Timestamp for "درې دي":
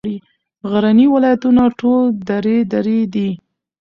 2.73-3.29